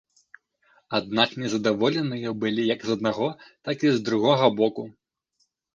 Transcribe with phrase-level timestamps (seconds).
[0.99, 3.27] Аднак незадаволеныя былі як з аднаго,
[3.69, 4.83] так і з другога боку.